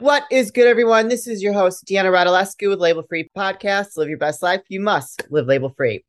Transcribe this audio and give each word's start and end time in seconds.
What 0.00 0.26
is 0.30 0.52
good, 0.52 0.68
everyone? 0.68 1.08
This 1.08 1.26
is 1.26 1.42
your 1.42 1.52
host, 1.52 1.84
Deanna 1.84 2.12
Radulescu 2.12 2.68
with 2.68 2.78
Label 2.78 3.02
Free 3.02 3.28
Podcast. 3.36 3.96
Live 3.96 4.08
your 4.08 4.16
best 4.16 4.44
life. 4.44 4.60
You 4.68 4.78
must 4.78 5.28
live 5.28 5.46
label 5.46 5.74
free. 5.76 6.04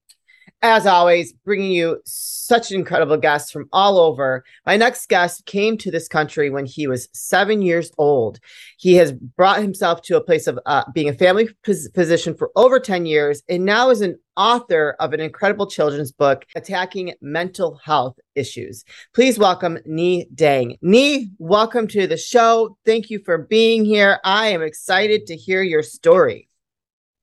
As 0.62 0.86
always, 0.86 1.34
bringing 1.34 1.72
you 1.72 2.02
such 2.06 2.72
incredible 2.72 3.18
guests 3.18 3.52
from 3.52 3.70
all 3.72 4.00
over. 4.00 4.44
My 4.66 4.76
next 4.78 5.08
guest 5.08 5.46
came 5.46 5.78
to 5.78 5.92
this 5.92 6.08
country 6.08 6.50
when 6.50 6.66
he 6.66 6.88
was 6.88 7.08
seven 7.14 7.62
years 7.62 7.92
old. 7.98 8.40
He 8.78 8.96
has 8.96 9.12
brought 9.12 9.62
himself 9.62 10.02
to 10.04 10.18
a 10.18 10.24
place 10.24 10.48
of 10.48 10.60
uh, 10.66 10.84
being 10.94 11.10
a 11.10 11.14
family 11.14 11.50
physician 11.64 12.36
for 12.36 12.52
over 12.56 12.80
10 12.80 13.06
years 13.06 13.44
and 13.48 13.66
now 13.66 13.90
is 13.90 14.02
an 14.02 14.18
author 14.36 14.96
of 15.00 15.14
an 15.14 15.20
incredible 15.20 15.68
children's 15.68 16.12
book 16.12 16.46
attacking 16.56 17.14
mental 17.22 17.80
health 17.84 18.18
issues. 18.36 18.84
Please 19.14 19.38
welcome 19.38 19.78
Nhi 19.88 20.26
Dang. 20.34 20.78
Nhi, 20.84 21.30
welcome 21.38 21.88
to 21.90 22.08
the 22.08 22.18
show. 22.18 22.78
Thank 22.86 23.10
you 23.10 23.20
for 23.24 23.38
being 23.38 23.86
here. 23.86 24.20
I 24.24 24.48
am 24.48 24.62
excited 24.62 25.28
to 25.28 25.36
hear 25.36 25.62
your 25.62 25.84
story. 25.84 26.48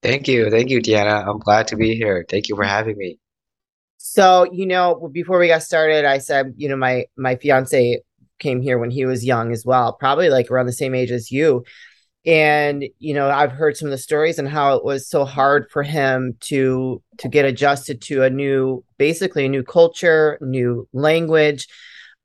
Thank 0.03 0.29
you. 0.29 0.51
Thank 0.51 0.71
you, 0.71 0.81
Deanna. 0.81 1.27
I'm 1.27 1.39
glad 1.39 1.69
to 1.69 1.77
be 1.77 1.97
here. 1.97 2.25
Thank 2.29 2.49
you 2.49 2.55
for 2.55 2.65
having 2.65 2.97
me. 2.97 3.19
So, 3.99 4.47
you 4.53 4.67
know, 4.67 5.09
before 5.13 5.39
we 5.39 5.49
got 5.49 5.63
started, 5.63 6.05
I 6.05 6.19
said, 6.19 6.55
you 6.57 6.69
know, 6.69 6.77
my 6.77 7.07
my 7.17 7.37
fiance 7.37 8.01
came 8.39 8.61
here 8.61 8.79
when 8.79 8.91
he 8.91 9.05
was 9.07 9.25
young 9.25 9.53
as 9.53 9.65
well, 9.65 9.95
probably 9.95 10.29
like 10.29 10.51
around 10.51 10.67
the 10.67 10.73
same 10.73 10.95
age 10.95 11.11
as 11.11 11.31
you. 11.31 11.65
And, 12.27 12.85
you 12.99 13.15
know, 13.15 13.31
I've 13.31 13.53
heard 13.53 13.77
some 13.77 13.87
of 13.87 13.93
the 13.93 13.99
stories 13.99 14.39
and 14.39 14.49
how 14.49 14.77
it 14.77 14.85
was 14.85 15.09
so 15.09 15.25
hard 15.25 15.71
for 15.71 15.83
him 15.85 16.37
to 16.43 17.03
to 17.19 17.29
get 17.29 17.45
adjusted 17.45 18.03
to 18.03 18.25
a 18.25 18.31
new 18.31 18.85
basically 18.99 19.47
a 19.47 19.49
new 19.49 19.63
culture, 19.63 20.39
new 20.41 20.89
language. 20.93 21.67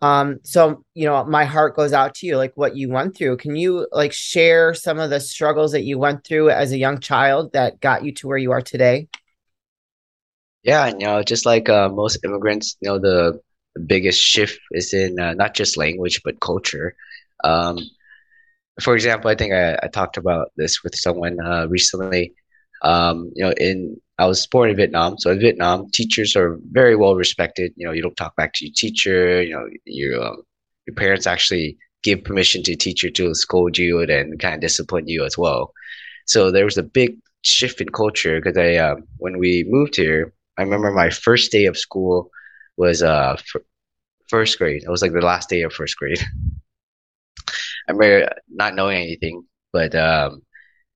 Um, 0.01 0.39
so 0.43 0.83
you 0.95 1.05
know, 1.05 1.23
my 1.25 1.45
heart 1.45 1.75
goes 1.75 1.93
out 1.93 2.15
to 2.15 2.25
you, 2.27 2.35
like 2.37 2.53
what 2.55 2.75
you 2.75 2.89
went 2.89 3.15
through. 3.15 3.37
Can 3.37 3.55
you 3.55 3.87
like 3.91 4.11
share 4.13 4.73
some 4.73 4.99
of 4.99 5.11
the 5.11 5.19
struggles 5.19 5.71
that 5.73 5.83
you 5.83 5.99
went 5.99 6.25
through 6.25 6.49
as 6.49 6.71
a 6.71 6.77
young 6.77 6.99
child 6.99 7.53
that 7.53 7.79
got 7.79 8.03
you 8.03 8.11
to 8.15 8.27
where 8.27 8.37
you 8.37 8.51
are 8.51 8.61
today? 8.61 9.07
Yeah, 10.63 10.87
you 10.87 10.99
know, 11.05 11.23
just 11.23 11.45
like 11.45 11.69
uh, 11.69 11.89
most 11.89 12.23
immigrants, 12.23 12.77
you 12.81 12.89
know, 12.89 12.99
the, 12.99 13.39
biggest 13.87 14.19
shift 14.21 14.59
is 14.73 14.93
in 14.93 15.17
uh, 15.17 15.33
not 15.33 15.53
just 15.55 15.77
language 15.77 16.21
but 16.25 16.41
culture. 16.41 16.93
Um, 17.45 17.79
for 18.81 18.95
example, 18.95 19.29
I 19.29 19.35
think 19.35 19.53
I, 19.53 19.77
I 19.81 19.87
talked 19.87 20.17
about 20.17 20.51
this 20.57 20.83
with 20.83 20.95
someone 20.95 21.39
uh, 21.39 21.67
recently. 21.69 22.33
Um, 22.81 23.31
you 23.35 23.45
know, 23.45 23.51
in 23.53 23.95
I 24.17 24.25
was 24.25 24.45
born 24.47 24.69
in 24.71 24.75
Vietnam, 24.75 25.17
so 25.17 25.31
in 25.31 25.39
Vietnam, 25.39 25.87
teachers 25.93 26.35
are 26.35 26.59
very 26.71 26.95
well 26.97 27.15
respected. 27.15 27.71
You 27.77 27.87
know, 27.87 27.93
you 27.93 28.01
don't 28.01 28.15
talk 28.17 28.35
back 28.35 28.53
to 28.55 28.65
your 28.65 28.73
teacher. 28.75 29.41
You 29.41 29.53
know, 29.55 29.67
your 29.85 30.21
um, 30.23 30.43
your 30.85 30.95
parents 30.95 31.25
actually 31.27 31.77
give 32.03 32.23
permission 32.25 32.63
to 32.63 32.75
teacher 32.75 33.09
to 33.11 33.33
scold 33.35 33.77
you 33.77 34.01
and 34.01 34.39
kind 34.39 34.55
of 34.55 34.61
discipline 34.61 35.07
you 35.07 35.23
as 35.25 35.37
well. 35.37 35.73
So 36.27 36.51
there 36.51 36.65
was 36.65 36.77
a 36.77 36.83
big 36.83 37.17
shift 37.43 37.81
in 37.81 37.89
culture 37.89 38.39
because 38.41 38.57
I 38.57 38.75
um, 38.77 39.03
when 39.17 39.37
we 39.39 39.65
moved 39.69 39.95
here, 39.95 40.33
I 40.61 40.63
remember 40.63 40.91
my 40.91 41.09
first 41.09 41.51
day 41.51 41.65
of 41.65 41.75
school 41.75 42.29
was 42.77 43.01
uh 43.01 43.35
f- 43.39 43.63
first 44.29 44.59
grade. 44.59 44.83
It 44.83 44.89
was 44.89 45.01
like 45.01 45.11
the 45.13 45.21
last 45.21 45.49
day 45.49 45.63
of 45.63 45.73
first 45.73 45.97
grade. 45.97 46.19
I 47.89 47.93
remember 47.93 48.29
not 48.47 48.75
knowing 48.75 49.01
anything, 49.01 49.43
but 49.73 49.95
um, 49.95 50.43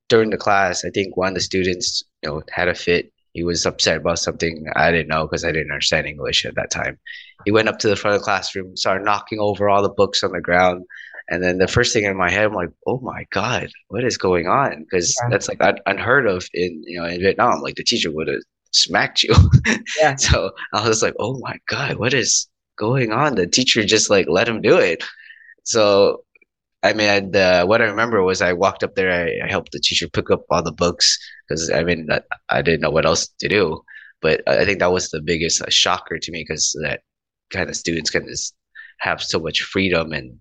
during 0.08 0.30
the 0.30 0.38
class, 0.38 0.86
I 0.86 0.92
think 0.92 1.18
one 1.18 1.30
of 1.30 1.34
the 1.34 1.42
students, 1.42 2.04
you 2.22 2.30
know, 2.30 2.44
had 2.52 2.68
a 2.68 2.76
fit. 2.76 3.12
He 3.34 3.44
was 3.44 3.66
upset 3.66 3.98
about 3.98 4.20
something 4.20 4.66
I 4.76 4.92
didn't 4.92 5.10
know 5.10 5.26
because 5.26 5.44
I 5.44 5.52
didn't 5.52 5.72
understand 5.72 6.06
English 6.06 6.46
at 6.46 6.56
that 6.56 6.70
time. 6.70 7.00
He 7.44 7.52
went 7.52 7.68
up 7.68 7.80
to 7.80 7.90
the 7.90 7.96
front 7.96 8.16
of 8.16 8.22
the 8.22 8.26
classroom, 8.26 8.78
started 8.78 9.04
knocking 9.04 9.40
over 9.40 9.68
all 9.68 9.82
the 9.82 9.90
books 9.90 10.24
on 10.24 10.32
the 10.32 10.42
ground, 10.42 10.86
and 11.30 11.44
then 11.44 11.58
the 11.58 11.68
first 11.68 11.92
thing 11.92 12.06
in 12.06 12.16
my 12.16 12.30
head, 12.30 12.46
I'm 12.46 12.54
like, 12.54 12.70
"Oh 12.86 13.00
my 13.00 13.26
god, 13.32 13.70
what 13.88 14.04
is 14.06 14.18
going 14.18 14.48
on?" 14.48 14.84
Because 14.84 15.16
that's 15.32 15.50
like 15.50 15.60
unheard 15.88 16.28
of 16.28 16.48
in 16.54 16.84
you 16.86 17.02
know 17.02 17.08
in 17.08 17.20
Vietnam. 17.20 17.62
Like 17.62 17.76
the 17.76 17.84
teacher 17.84 18.12
would 18.12 18.28
have 18.28 18.44
smacked 18.76 19.24
you. 19.24 19.34
Yeah. 20.00 20.16
so 20.16 20.52
I 20.74 20.88
was 20.88 21.02
like, 21.02 21.16
oh 21.20 21.40
my 21.40 21.58
God, 21.68 21.98
what 21.98 22.14
is 22.14 22.48
going 22.78 23.12
on? 23.12 23.36
The 23.36 23.48
teacher 23.48 23.84
just 23.86 24.10
like 24.10 24.28
let 24.28 24.48
him 24.48 24.62
do 24.62 24.78
it. 24.78 25.04
So, 25.64 26.24
I 26.84 26.94
mean, 26.94 27.32
the, 27.32 27.64
what 27.66 27.82
I 27.82 27.86
remember 27.86 28.24
was 28.24 28.42
I 28.42 28.54
walked 28.54 28.84
up 28.84 28.96
there, 28.96 29.12
I, 29.12 29.46
I 29.46 29.50
helped 29.50 29.72
the 29.72 29.80
teacher 29.80 30.08
pick 30.10 30.30
up 30.30 30.44
all 30.50 30.62
the 30.64 30.72
books 30.72 31.18
because 31.48 31.72
I 31.72 31.84
mean, 31.84 32.08
I, 32.12 32.22
I 32.50 32.62
didn't 32.62 32.82
know 32.82 32.92
what 32.92 33.06
else 33.06 33.28
to 33.40 33.48
do. 33.48 33.82
But 34.22 34.42
I 34.48 34.66
think 34.66 34.80
that 34.80 34.92
was 34.92 35.10
the 35.10 35.22
biggest 35.22 35.62
uh, 35.62 35.70
shocker 35.70 36.20
to 36.20 36.32
me 36.32 36.44
because 36.48 36.76
that 36.82 37.02
kind 37.52 37.70
of 37.70 37.76
students 37.76 38.10
can 38.10 38.28
just 38.28 38.56
have 39.00 39.22
so 39.22 39.40
much 39.40 39.62
freedom 39.62 40.14
and 40.14 40.40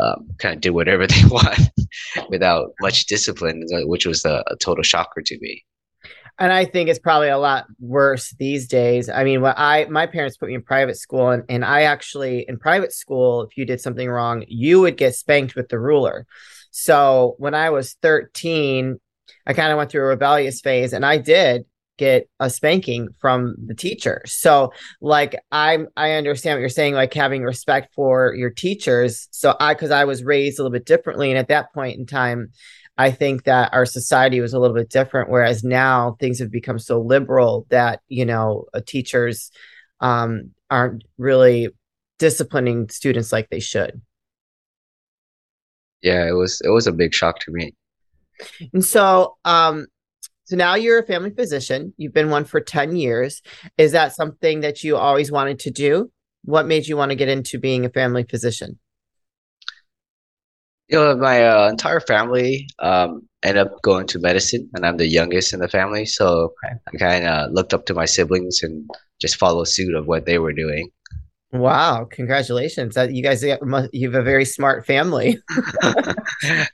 um, 0.00 0.28
kind 0.38 0.54
of 0.54 0.60
do 0.60 0.72
whatever 0.72 1.06
they 1.08 1.24
want 1.24 1.60
without 2.28 2.72
much 2.80 3.06
discipline, 3.06 3.64
which 3.70 4.06
was 4.06 4.24
a, 4.24 4.44
a 4.48 4.56
total 4.56 4.82
shocker 4.84 5.22
to 5.22 5.38
me 5.40 5.64
and 6.38 6.52
I 6.52 6.64
think 6.64 6.88
it's 6.88 6.98
probably 6.98 7.28
a 7.28 7.38
lot 7.38 7.66
worse 7.78 8.30
these 8.38 8.66
days. 8.68 9.08
I 9.08 9.24
mean, 9.24 9.40
what 9.40 9.58
I 9.58 9.86
my 9.86 10.06
parents 10.06 10.36
put 10.36 10.48
me 10.48 10.54
in 10.54 10.62
private 10.62 10.96
school, 10.96 11.30
and, 11.30 11.44
and 11.48 11.64
I 11.64 11.82
actually 11.82 12.44
in 12.48 12.58
private 12.58 12.92
school, 12.92 13.42
if 13.42 13.56
you 13.56 13.64
did 13.64 13.80
something 13.80 14.08
wrong, 14.08 14.44
you 14.48 14.80
would 14.80 14.96
get 14.96 15.14
spanked 15.14 15.54
with 15.54 15.68
the 15.68 15.78
ruler. 15.78 16.26
So 16.70 17.34
when 17.38 17.54
I 17.54 17.70
was 17.70 17.94
13, 18.02 18.98
I 19.46 19.52
kind 19.52 19.72
of 19.72 19.78
went 19.78 19.90
through 19.90 20.04
a 20.04 20.06
rebellious 20.06 20.60
phase, 20.60 20.92
and 20.92 21.04
I 21.04 21.18
did 21.18 21.64
get 22.00 22.30
a 22.40 22.48
spanking 22.48 23.10
from 23.20 23.54
the 23.66 23.74
teacher. 23.74 24.22
So 24.24 24.72
like 25.02 25.36
I'm 25.52 25.88
I 25.96 26.12
understand 26.12 26.56
what 26.56 26.60
you're 26.60 26.70
saying, 26.70 26.94
like 26.94 27.12
having 27.12 27.42
respect 27.42 27.92
for 27.94 28.34
your 28.34 28.48
teachers. 28.48 29.28
So 29.30 29.54
I 29.60 29.74
because 29.74 29.90
I 29.90 30.06
was 30.06 30.24
raised 30.24 30.58
a 30.58 30.62
little 30.62 30.72
bit 30.72 30.86
differently, 30.86 31.30
and 31.30 31.38
at 31.38 31.48
that 31.48 31.74
point 31.74 31.98
in 31.98 32.06
time 32.06 32.52
I 33.00 33.10
think 33.10 33.44
that 33.44 33.72
our 33.72 33.86
society 33.86 34.42
was 34.42 34.52
a 34.52 34.58
little 34.58 34.76
bit 34.76 34.90
different, 34.90 35.30
whereas 35.30 35.64
now 35.64 36.18
things 36.20 36.38
have 36.38 36.50
become 36.50 36.78
so 36.78 37.00
liberal 37.00 37.66
that 37.70 38.02
you 38.08 38.26
know 38.26 38.66
uh, 38.74 38.80
teachers 38.86 39.50
um, 40.00 40.50
aren't 40.70 41.04
really 41.16 41.70
disciplining 42.18 42.90
students 42.90 43.32
like 43.32 43.48
they 43.48 43.58
should. 43.58 44.02
Yeah, 46.02 46.28
it 46.28 46.32
was 46.32 46.60
it 46.62 46.68
was 46.68 46.86
a 46.86 46.92
big 46.92 47.14
shock 47.14 47.40
to 47.40 47.50
me. 47.50 47.74
And 48.74 48.84
so, 48.84 49.38
um, 49.46 49.86
so 50.44 50.56
now 50.56 50.74
you're 50.74 50.98
a 50.98 51.06
family 51.06 51.30
physician. 51.30 51.94
You've 51.96 52.12
been 52.12 52.28
one 52.28 52.44
for 52.44 52.60
ten 52.60 52.96
years. 52.96 53.40
Is 53.78 53.92
that 53.92 54.14
something 54.14 54.60
that 54.60 54.84
you 54.84 54.98
always 54.98 55.32
wanted 55.32 55.58
to 55.60 55.70
do? 55.70 56.12
What 56.44 56.66
made 56.66 56.86
you 56.86 56.98
want 56.98 57.12
to 57.12 57.16
get 57.16 57.28
into 57.28 57.58
being 57.58 57.86
a 57.86 57.90
family 57.90 58.24
physician? 58.24 58.78
You 60.90 60.98
know, 60.98 61.16
my 61.16 61.46
uh, 61.46 61.68
entire 61.68 62.00
family 62.00 62.68
um, 62.80 63.28
ended 63.42 63.66
up 63.66 63.80
going 63.82 64.06
to 64.08 64.18
medicine, 64.18 64.68
and 64.74 64.84
I'm 64.84 64.96
the 64.96 65.06
youngest 65.06 65.52
in 65.52 65.60
the 65.60 65.68
family. 65.68 66.06
So. 66.06 66.54
I 66.64 66.96
kind 66.98 67.24
of 67.26 67.52
looked 67.52 67.72
up 67.74 67.86
to 67.86 67.94
my 67.94 68.04
siblings 68.04 68.62
and 68.62 68.88
just 69.20 69.36
followed 69.36 69.68
suit 69.68 69.94
of 69.94 70.06
what 70.06 70.26
they 70.26 70.38
were 70.38 70.52
doing. 70.52 70.90
Wow! 71.52 72.06
Congratulations! 72.08 72.94
That 72.94 73.12
you 73.12 73.24
guys 73.24 73.42
you 73.42 73.58
have 74.10 74.14
a 74.14 74.22
very 74.22 74.44
smart 74.44 74.86
family. 74.86 75.38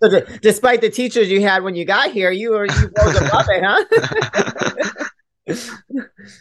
so 0.02 0.08
d- 0.10 0.38
despite 0.42 0.82
the 0.82 0.90
teachers 0.90 1.30
you 1.30 1.40
had 1.40 1.62
when 1.62 1.74
you 1.74 1.86
got 1.86 2.10
here, 2.10 2.30
you 2.30 2.50
were 2.50 2.66
you 2.66 2.92
rose 2.98 3.16
above 3.16 3.46
it, 3.48 3.64
huh? 5.48 5.64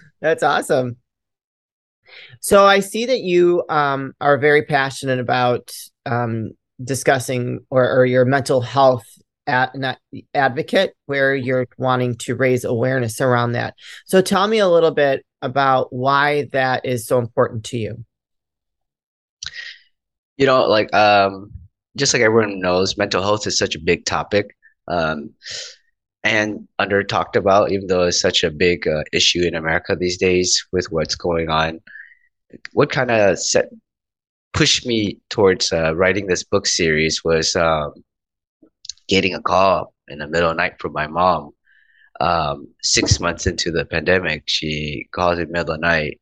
That's 0.21 0.43
awesome. 0.43 0.97
So 2.41 2.65
I 2.65 2.81
see 2.81 3.05
that 3.05 3.21
you 3.21 3.63
um, 3.69 4.13
are 4.19 4.37
very 4.37 4.63
passionate 4.63 5.19
about 5.19 5.71
um, 6.05 6.51
discussing 6.83 7.59
or, 7.69 7.89
or 7.89 8.05
your 8.05 8.25
mental 8.25 8.61
health 8.61 9.05
at 9.47 9.75
an 9.75 9.95
advocate 10.33 10.95
where 11.05 11.35
you're 11.35 11.67
wanting 11.77 12.15
to 12.15 12.35
raise 12.35 12.63
awareness 12.63 13.21
around 13.21 13.53
that. 13.53 13.75
So 14.05 14.21
tell 14.21 14.47
me 14.47 14.59
a 14.59 14.67
little 14.67 14.91
bit 14.91 15.25
about 15.41 15.93
why 15.93 16.47
that 16.51 16.85
is 16.85 17.05
so 17.05 17.19
important 17.19 17.63
to 17.65 17.77
you. 17.77 18.03
You 20.37 20.47
know, 20.47 20.67
like 20.67 20.93
um 20.93 21.51
just 21.95 22.13
like 22.13 22.23
everyone 22.23 22.59
knows, 22.59 22.97
mental 22.97 23.21
health 23.21 23.47
is 23.47 23.57
such 23.57 23.75
a 23.75 23.79
big 23.79 24.05
topic. 24.05 24.55
Um 24.87 25.33
and 26.23 26.67
under 26.79 27.03
talked 27.03 27.35
about 27.35 27.71
even 27.71 27.87
though 27.87 28.03
it's 28.03 28.19
such 28.19 28.43
a 28.43 28.49
big 28.49 28.87
uh, 28.87 29.03
issue 29.13 29.43
in 29.43 29.53
America 29.53 29.95
these 29.95 30.17
days 30.17 30.65
with 30.71 30.91
what's 30.91 31.15
going 31.15 31.49
on. 31.49 31.79
What 32.73 32.89
kind 32.89 33.11
of 33.11 33.37
set 33.37 33.69
pushed 34.55 34.85
me 34.85 35.19
towards 35.29 35.73
uh, 35.73 35.93
writing 35.95 36.27
this 36.27 36.43
book 36.43 36.65
series 36.65 37.23
was 37.23 37.55
um, 37.57 37.93
getting 39.09 39.35
a 39.35 39.41
call 39.41 39.93
in 40.07 40.19
the 40.19 40.27
middle 40.27 40.49
of 40.49 40.55
the 40.55 40.63
night 40.63 40.79
from 40.79 40.93
my 40.93 41.07
mom. 41.07 41.51
Um, 42.21 42.69
six 42.81 43.19
months 43.19 43.45
into 43.45 43.69
the 43.69 43.83
pandemic, 43.85 44.43
she 44.45 45.09
calls 45.11 45.39
in 45.39 45.47
the 45.47 45.51
middle 45.51 45.73
of 45.73 45.81
the 45.81 45.85
night. 45.85 46.21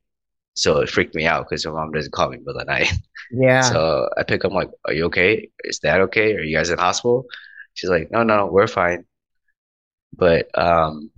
So 0.56 0.80
it 0.80 0.90
freaked 0.90 1.14
me 1.14 1.28
out 1.28 1.46
because 1.48 1.64
my 1.66 1.74
mom 1.74 1.92
doesn't 1.92 2.12
call 2.12 2.30
me 2.30 2.38
in 2.38 2.44
the 2.44 2.50
middle 2.50 2.62
of 2.62 2.68
the 2.68 2.74
night. 2.74 2.92
Yeah. 3.32 3.62
So 3.62 4.10
I 4.16 4.22
pick 4.22 4.46
up, 4.46 4.52
I'm 4.52 4.56
like, 4.56 4.70
Are 4.86 4.94
you 4.94 5.06
okay? 5.06 5.50
Is 5.64 5.80
that 5.80 6.02
okay? 6.02 6.36
Are 6.36 6.44
you 6.44 6.56
guys 6.56 6.70
in 6.70 6.78
hospital? 6.78 7.26
She's 7.74 7.90
like, 7.90 8.12
No, 8.12 8.22
no, 8.22 8.46
we're 8.46 8.68
fine. 8.68 9.06
But 10.16 10.56
um, 10.56 11.10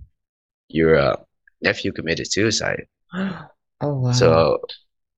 your 0.68 0.96
uh, 0.96 1.16
nephew 1.60 1.92
committed 1.92 2.32
suicide. 2.32 2.86
oh, 3.14 3.48
wow. 3.80 4.12
So, 4.12 4.60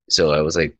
so 0.09 0.31
I 0.31 0.41
was 0.41 0.57
like, 0.57 0.75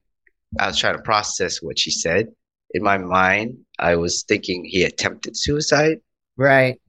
I 0.57 0.67
was 0.67 0.77
trying 0.77 0.95
to 0.97 1.03
process 1.03 1.61
what 1.61 1.77
she 1.77 1.91
said, 1.91 2.27
in 2.73 2.83
my 2.83 2.97
mind, 2.97 3.57
I 3.77 3.95
was 3.95 4.23
thinking 4.23 4.65
he 4.65 4.83
attempted 4.83 5.37
suicide, 5.37 5.99
Right. 6.37 6.79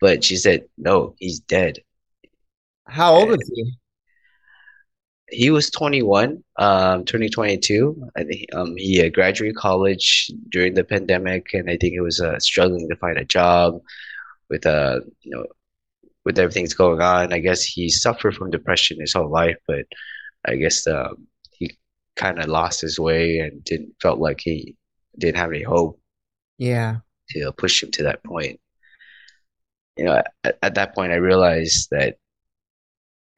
but 0.00 0.24
she 0.24 0.36
said, 0.36 0.64
no, 0.76 1.14
he's 1.18 1.40
dead. 1.40 1.78
How 2.86 3.14
old 3.14 3.28
was 3.30 3.50
he? 3.54 3.72
he 5.30 5.50
was 5.50 5.70
21, 5.70 6.42
um, 6.58 7.04
turning 7.04 7.30
22. 7.30 8.02
I 8.16 8.24
think 8.24 8.46
um, 8.54 8.74
he 8.76 9.04
uh, 9.04 9.10
graduated 9.10 9.56
college 9.56 10.30
during 10.50 10.74
the 10.74 10.84
pandemic, 10.84 11.52
and 11.52 11.68
I 11.70 11.76
think 11.76 11.92
he 11.92 12.00
was 12.00 12.20
uh, 12.20 12.38
struggling 12.38 12.88
to 12.88 12.96
find 12.96 13.18
a 13.18 13.24
job 13.24 13.80
with 14.48 14.64
uh, 14.66 15.00
you 15.20 15.30
know, 15.32 15.46
with 16.24 16.38
everything 16.38 16.64
that's 16.64 16.74
going 16.74 17.00
on. 17.02 17.32
I 17.32 17.40
guess 17.40 17.62
he 17.62 17.90
suffered 17.90 18.34
from 18.36 18.50
depression 18.50 19.00
his 19.00 19.12
whole 19.12 19.30
life, 19.30 19.58
but 19.66 19.84
I 20.46 20.56
guess 20.56 20.86
um, 20.86 21.27
kind 22.18 22.38
of 22.38 22.46
lost 22.48 22.80
his 22.82 22.98
way 23.00 23.38
and 23.38 23.64
didn't 23.64 23.94
felt 24.02 24.18
like 24.18 24.40
he 24.40 24.76
didn't 25.18 25.38
have 25.38 25.50
any 25.50 25.62
hope 25.62 25.98
Yeah. 26.58 26.98
to 27.30 27.52
push 27.52 27.82
him 27.82 27.90
to 27.92 28.02
that 28.04 28.22
point. 28.24 28.60
You 29.96 30.04
know, 30.04 30.22
at, 30.44 30.58
at 30.62 30.74
that 30.76 30.94
point, 30.94 31.12
I 31.12 31.16
realized 31.16 31.88
that 31.90 32.16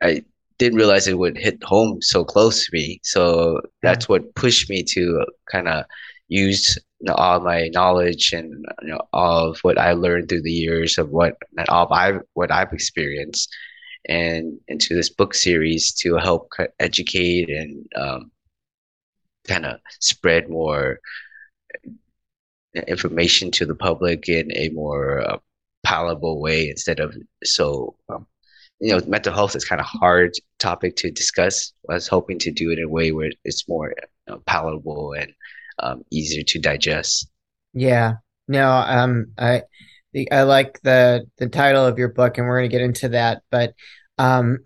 I 0.02 0.24
didn't 0.58 0.78
realize 0.78 1.06
it 1.06 1.18
would 1.18 1.38
hit 1.38 1.62
home 1.64 2.02
so 2.02 2.24
close 2.24 2.66
to 2.66 2.70
me. 2.72 3.00
So 3.02 3.60
Yeah. 3.82 3.94
that's 3.94 4.08
what 4.08 4.34
pushed 4.34 4.68
me 4.70 4.82
to 4.94 5.24
kind 5.50 5.68
of 5.68 5.84
use 6.28 6.76
you 7.00 7.06
know, 7.06 7.14
all 7.14 7.40
my 7.40 7.68
knowledge 7.72 8.32
and 8.32 8.52
you 8.82 8.88
know 8.88 9.00
all 9.12 9.50
of 9.50 9.58
what 9.60 9.78
I 9.78 9.92
learned 9.92 10.28
through 10.28 10.42
the 10.42 10.52
years 10.52 10.98
of 10.98 11.10
what 11.10 11.34
and 11.56 11.68
all 11.68 11.86
of 11.86 11.92
I 11.92 12.18
what 12.34 12.50
I've 12.52 12.72
experienced 12.72 13.48
and 14.08 14.58
into 14.68 14.94
this 14.94 15.08
book 15.10 15.34
series 15.34 15.92
to 16.02 16.16
help 16.16 16.50
educate 16.78 17.48
and 17.50 17.86
um, 17.96 18.30
kind 19.50 19.66
of 19.66 19.80
spread 20.00 20.48
more 20.48 21.00
information 22.86 23.50
to 23.50 23.66
the 23.66 23.74
public 23.74 24.28
in 24.28 24.56
a 24.56 24.68
more 24.70 25.20
uh, 25.20 25.38
palatable 25.82 26.40
way 26.40 26.70
instead 26.70 27.00
of 27.00 27.16
so 27.42 27.96
um, 28.08 28.26
you 28.80 28.92
know 28.92 29.00
mental 29.06 29.34
health 29.34 29.56
is 29.56 29.64
kind 29.64 29.80
of 29.80 29.86
hard 29.86 30.32
topic 30.58 30.96
to 30.96 31.10
discuss. 31.10 31.72
I 31.88 31.94
was 31.94 32.08
hoping 32.08 32.38
to 32.40 32.50
do 32.50 32.70
it 32.70 32.78
in 32.78 32.84
a 32.84 32.88
way 32.88 33.12
where 33.12 33.32
it's 33.44 33.68
more 33.68 33.94
you 34.28 34.34
know, 34.34 34.42
palatable 34.46 35.14
and 35.14 35.32
um, 35.78 36.04
easier 36.10 36.42
to 36.44 36.58
digest. 36.58 37.28
Yeah. 37.72 38.14
No, 38.48 38.68
um, 38.68 39.32
I 39.38 39.62
the, 40.12 40.30
I 40.32 40.42
like 40.42 40.80
the 40.82 41.26
the 41.38 41.48
title 41.48 41.86
of 41.86 41.98
your 41.98 42.08
book, 42.08 42.38
and 42.38 42.46
we're 42.46 42.58
going 42.58 42.70
to 42.70 42.76
get 42.76 42.84
into 42.84 43.08
that. 43.10 43.42
But 43.50 43.74
um, 44.18 44.58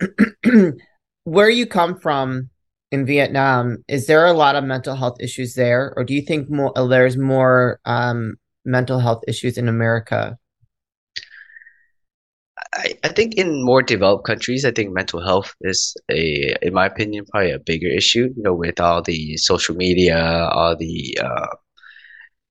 where 1.25 1.51
you 1.51 1.67
come 1.67 1.99
from 1.99 2.51
in 2.95 3.05
Vietnam, 3.05 3.85
is 3.89 4.07
there 4.07 4.25
a 4.27 4.33
lot 4.33 4.57
of 4.57 4.65
mental 4.65 4.95
health 4.95 5.17
issues 5.21 5.55
there, 5.55 5.93
or 5.97 6.05
do 6.05 6.15
you 6.15 6.23
think 6.23 6.49
more 6.49 6.73
there's 6.89 7.17
more 7.17 7.81
um 7.85 8.37
mental 8.65 8.99
health 8.99 9.23
issues 9.29 9.59
in 9.59 9.69
America? 9.69 10.39
I, 12.73 12.95
I 13.05 13.09
think 13.09 13.35
in 13.35 13.65
more 13.65 13.83
developed 13.83 14.27
countries, 14.27 14.65
I 14.65 14.71
think 14.71 14.93
mental 14.93 15.21
health 15.21 15.55
is 15.61 15.95
a, 16.11 16.57
in 16.63 16.73
my 16.73 16.87
opinion, 16.87 17.25
probably 17.31 17.51
a 17.53 17.59
bigger 17.59 17.89
issue. 17.89 18.33
You 18.37 18.43
know, 18.43 18.55
with 18.55 18.81
all 18.81 19.03
the 19.03 19.37
social 19.37 19.75
media, 19.77 20.19
all 20.53 20.77
the 20.77 21.19
uh, 21.23 21.47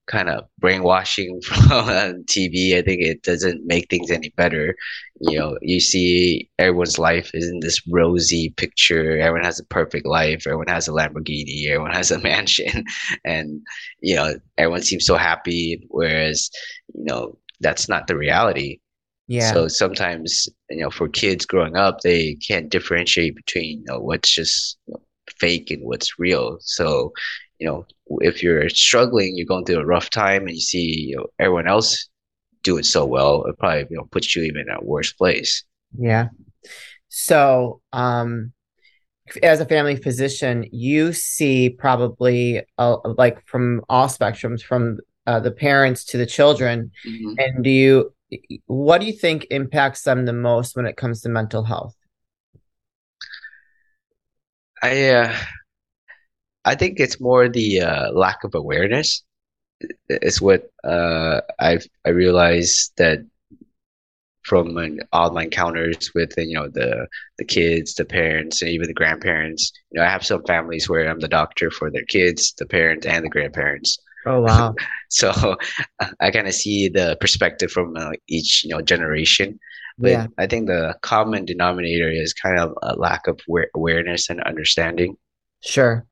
kind 0.07 0.29
of 0.29 0.45
brainwashing 0.59 1.41
from 1.45 1.71
uh, 1.71 2.13
TV. 2.25 2.77
I 2.77 2.81
think 2.81 3.01
it 3.01 3.23
doesn't 3.23 3.65
make 3.65 3.89
things 3.89 4.11
any 4.11 4.29
better. 4.35 4.75
You 5.19 5.39
know, 5.39 5.57
you 5.61 5.79
see 5.79 6.49
everyone's 6.59 6.99
life 6.99 7.31
is 7.33 7.47
in 7.47 7.59
this 7.59 7.81
rosy 7.87 8.49
picture. 8.57 9.17
Everyone 9.19 9.45
has 9.45 9.59
a 9.59 9.65
perfect 9.65 10.05
life. 10.05 10.43
Everyone 10.45 10.67
has 10.67 10.87
a 10.87 10.91
Lamborghini. 10.91 11.67
Everyone 11.67 11.93
has 11.93 12.11
a 12.11 12.19
mansion, 12.23 12.83
and 13.23 13.61
you 14.01 14.15
know, 14.15 14.35
everyone 14.57 14.81
seems 14.81 15.05
so 15.05 15.15
happy. 15.15 15.85
Whereas, 15.89 16.49
you 16.93 17.05
know, 17.05 17.37
that's 17.61 17.87
not 17.87 18.07
the 18.07 18.17
reality. 18.17 18.79
Yeah. 19.27 19.53
So 19.53 19.67
sometimes, 19.67 20.49
you 20.69 20.81
know, 20.81 20.89
for 20.89 21.07
kids 21.07 21.45
growing 21.45 21.77
up, 21.77 22.01
they 22.01 22.35
can't 22.35 22.69
differentiate 22.69 23.35
between, 23.35 23.79
you 23.79 23.85
know, 23.87 23.99
what's 23.99 24.33
just 24.33 24.77
you 24.85 24.93
know, 24.93 25.01
fake 25.39 25.71
and 25.71 25.83
what's 25.83 26.19
real. 26.19 26.57
So, 26.59 27.13
you 27.63 27.69
know, 27.69 27.85
if 28.19 28.43
you're 28.43 28.67
struggling, 28.67 29.37
you're 29.37 29.45
going 29.45 29.63
through 29.63 29.79
a 29.79 29.85
rough 29.85 30.09
time, 30.09 30.41
and 30.41 30.51
you 30.51 30.59
see, 30.59 31.07
you 31.07 31.15
know, 31.15 31.27
everyone 31.39 31.65
else 31.65 32.09
doing 32.61 32.83
so 32.83 33.05
well, 33.05 33.45
it 33.45 33.57
probably, 33.57 33.87
you 33.89 33.95
know, 33.95 34.07
puts 34.11 34.35
you 34.35 34.43
even 34.43 34.65
in 34.67 34.69
a 34.69 34.83
worse 34.83 35.13
place. 35.13 35.63
Yeah. 35.97 36.27
So, 37.07 37.79
um, 37.93 38.51
as 39.41 39.61
a 39.61 39.65
family 39.65 39.95
physician, 39.95 40.65
you 40.73 41.13
see 41.13 41.69
probably 41.69 42.63
uh, 42.77 42.97
like 43.17 43.45
from 43.45 43.81
all 43.87 44.07
spectrums, 44.07 44.61
from 44.61 44.99
uh, 45.25 45.39
the 45.39 45.51
parents 45.51 46.03
to 46.05 46.17
the 46.17 46.25
children. 46.25 46.91
hmm 47.05 47.35
And 47.37 47.63
do 47.63 47.69
you, 47.69 48.13
what 48.65 48.99
do 48.99 49.07
you 49.07 49.13
think 49.13 49.47
impacts 49.51 50.03
them 50.03 50.25
the 50.25 50.33
most 50.33 50.75
when 50.75 50.85
it 50.85 50.97
comes 50.97 51.21
to 51.21 51.29
mental 51.29 51.63
health? 51.63 51.95
I 54.81 55.09
uh, 55.11 55.37
I 56.65 56.75
think 56.75 56.99
it's 56.99 57.19
more 57.19 57.49
the 57.49 57.81
uh, 57.81 58.11
lack 58.11 58.43
of 58.43 58.55
awareness 58.55 59.23
is 60.09 60.41
what 60.41 60.69
uh, 60.83 61.41
I've 61.59 61.85
I 62.05 62.09
realized 62.09 62.93
that 62.97 63.19
from 64.43 64.75
an, 64.77 64.99
all 65.13 65.31
my 65.31 65.43
encounters 65.43 66.11
with 66.13 66.33
you 66.37 66.53
know 66.55 66.67
the 66.67 67.07
the 67.37 67.45
kids, 67.45 67.93
the 67.93 68.05
parents, 68.05 68.61
and 68.61 68.71
even 68.71 68.87
the 68.87 68.93
grandparents. 68.93 69.71
You 69.91 69.99
know, 69.99 70.05
I 70.05 70.09
have 70.09 70.25
some 70.25 70.43
families 70.45 70.89
where 70.89 71.09
I'm 71.09 71.19
the 71.19 71.27
doctor 71.27 71.71
for 71.71 71.89
their 71.89 72.03
kids, 72.05 72.53
the 72.57 72.65
parents, 72.65 73.05
and 73.05 73.23
the 73.23 73.29
grandparents. 73.29 73.97
Oh, 74.25 74.41
wow. 74.41 74.75
So 75.09 75.57
I 76.19 76.31
kind 76.31 76.47
of 76.47 76.55
see 76.55 76.89
the 76.89 77.15
perspective 77.21 77.69
from 77.71 77.95
uh, 77.95 78.11
each 78.27 78.63
you 78.63 78.71
know 78.71 78.81
generation. 78.81 79.59
But 80.01 80.11
Yeah, 80.11 80.27
I 80.39 80.47
think 80.47 80.67
the 80.67 80.97
common 81.01 81.45
denominator 81.45 82.09
is 82.09 82.33
kind 82.33 82.59
of 82.59 82.73
a 82.81 82.95
lack 82.95 83.27
of 83.27 83.39
aware- 83.47 83.69
awareness 83.75 84.29
and 84.29 84.41
understanding. 84.41 85.15
sure. 85.61 86.05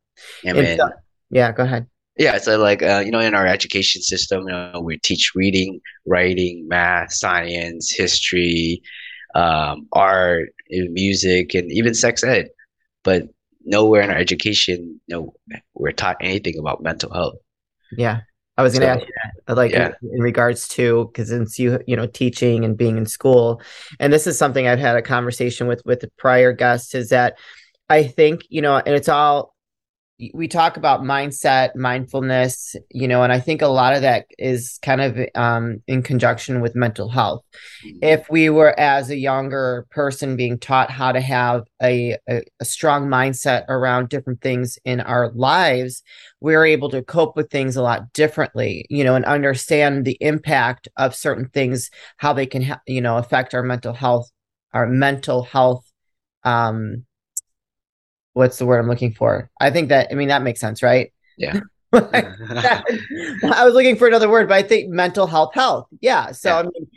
And 0.45 0.79
so, 0.79 0.89
yeah, 1.29 1.51
go 1.51 1.63
ahead. 1.63 1.87
yeah, 2.17 2.37
so 2.37 2.57
like 2.57 2.83
uh, 2.83 3.01
you 3.03 3.11
know, 3.11 3.19
in 3.19 3.33
our 3.33 3.47
education 3.47 4.01
system, 4.01 4.41
you 4.47 4.53
know, 4.53 4.81
we 4.83 4.97
teach 4.99 5.31
reading, 5.35 5.79
writing, 6.05 6.67
math, 6.67 7.13
science, 7.13 7.91
history, 7.91 8.81
um, 9.33 9.87
art, 9.93 10.49
music, 10.69 11.53
and 11.53 11.71
even 11.71 11.93
sex 11.93 12.23
ed. 12.23 12.49
But 13.03 13.23
nowhere 13.63 14.01
in 14.01 14.09
our 14.09 14.17
education, 14.17 14.99
you 15.07 15.15
know, 15.15 15.33
we're 15.73 15.91
taught 15.91 16.17
anything 16.21 16.59
about 16.59 16.83
mental 16.83 17.13
health. 17.13 17.35
Yeah. 17.97 18.21
I 18.57 18.63
was 18.63 18.77
going 18.77 18.81
to 18.81 18.87
ask 18.89 19.07
you 19.07 19.13
that, 19.47 19.55
like 19.55 19.71
in, 19.71 19.81
yeah, 19.81 19.91
in 20.01 20.21
regards 20.21 20.67
to, 20.69 21.05
because 21.05 21.29
since 21.29 21.57
you, 21.57 21.79
you 21.87 21.95
know, 21.95 22.05
teaching 22.05 22.65
and 22.65 22.77
being 22.77 22.97
in 22.97 23.05
school, 23.05 23.61
and 23.99 24.11
this 24.11 24.27
is 24.27 24.37
something 24.37 24.67
I've 24.67 24.77
had 24.77 24.97
a 24.97 25.01
conversation 25.01 25.67
with 25.67 25.81
with 25.85 26.01
the 26.01 26.11
prior 26.17 26.51
guests, 26.51 26.93
is 26.93 27.09
that 27.09 27.39
I 27.89 28.03
think, 28.03 28.41
you 28.49 28.61
know, 28.61 28.75
and 28.75 28.93
it's 28.93 29.09
all 29.09 29.55
we 30.33 30.47
talk 30.47 30.77
about 30.77 31.01
mindset, 31.01 31.75
mindfulness, 31.75 32.75
you 32.89 33.07
know, 33.07 33.23
and 33.23 33.33
I 33.33 33.39
think 33.39 33.61
a 33.61 33.67
lot 33.67 33.95
of 33.95 34.03
that 34.03 34.25
is 34.37 34.77
kind 34.81 35.01
of 35.01 35.17
um, 35.35 35.81
in 35.87 36.03
conjunction 36.03 36.61
with 36.61 36.75
mental 36.75 37.09
health. 37.09 37.43
Mhm. 37.85 37.99
If 38.01 38.29
we 38.29 38.49
were, 38.49 38.79
as 38.79 39.09
a 39.09 39.17
younger 39.17 39.87
person, 39.89 40.35
being 40.35 40.59
taught 40.59 40.91
how 40.91 41.11
to 41.11 41.21
have 41.21 41.63
a, 41.81 42.17
a, 42.29 42.43
a 42.59 42.65
strong 42.65 43.07
mindset 43.07 43.65
around 43.67 44.09
different 44.09 44.41
things 44.41 44.77
in 44.85 45.01
our 45.01 45.31
lives, 45.31 46.03
we're 46.39 46.65
able 46.65 46.89
to 46.89 47.01
cope 47.01 47.35
with 47.35 47.49
things 47.49 47.75
a 47.75 47.81
lot 47.81 48.13
differently, 48.13 48.85
you 48.89 49.03
know, 49.03 49.15
and 49.15 49.25
understand 49.25 50.05
the 50.05 50.17
impact 50.21 50.87
of 50.97 51.15
certain 51.15 51.49
things, 51.49 51.89
how 52.17 52.33
they 52.33 52.45
can, 52.45 52.61
ha- 52.61 52.81
you 52.85 53.01
know, 53.01 53.17
affect 53.17 53.53
our 53.53 53.63
mental 53.63 53.93
health, 53.93 54.29
our 54.73 54.87
mental 54.87 55.43
health. 55.43 55.85
Um, 56.43 57.05
what's 58.33 58.57
the 58.57 58.65
word 58.65 58.79
I'm 58.79 58.87
looking 58.87 59.13
for? 59.13 59.49
I 59.59 59.69
think 59.71 59.89
that 59.89 60.07
I 60.11 60.15
mean 60.15 60.29
that 60.29 60.43
makes 60.43 60.59
sense, 60.59 60.81
right? 60.83 61.11
yeah, 61.37 61.59
Like, 61.91 62.11
that- 62.11 62.83
I 63.55 63.65
was 63.65 63.73
looking 63.73 63.95
for 63.97 64.07
another 64.07 64.29
word, 64.29 64.47
but 64.47 64.55
I 64.55 64.63
think 64.63 64.89
mental 64.89 65.27
health, 65.27 65.53
health. 65.53 65.87
Yeah. 65.99 66.31
So 66.31 66.57
I 66.59 66.63
mean, 66.63 66.87